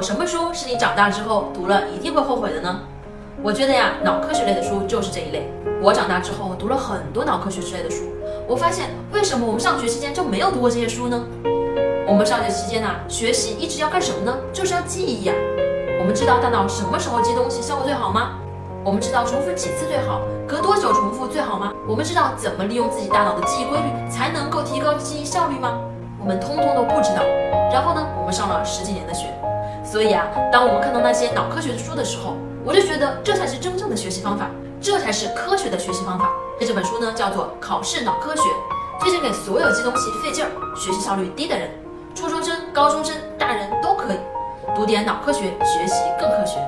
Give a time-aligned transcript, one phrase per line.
[0.00, 2.80] 有什么书是你长大之后读了一定会后悔的呢？
[3.42, 5.52] 我觉得呀，脑科学类的书就是这一类。
[5.82, 8.04] 我长大之后读了很多脑科学之类的书，
[8.48, 11.22] 我发现为什么我们上学期间就没有读过这些书呢？
[12.08, 14.34] 我们上学期间呢，学习一直要干什么呢？
[14.54, 15.34] 就是要记忆呀。
[16.00, 18.38] 我们知道大脑什么时候记东西效果最好吗？
[18.82, 21.74] 我们知道重复几次最好，隔多久重复最好吗？
[21.86, 25.78] 我们知道怎么利用自己大脑的记忆规律才能够提高记忆效率吗？
[26.18, 27.22] 我们通通都不知道。
[27.70, 29.26] 然后呢，我们上了十几年的学，
[29.90, 34.48] 所以啊，当我们看到那些脑科学的书的时候，我就觉得这才是真正的学习方法，
[34.80, 36.30] 这才是科学的学习方法。
[36.60, 38.42] 这本书呢，叫做《考试脑科学》，
[39.00, 41.68] 推荐给所有记东西费劲儿、学习效率低的人。
[42.14, 44.18] 初中生、高中生、大人都可以
[44.76, 46.60] 读点脑科学，学习更科学。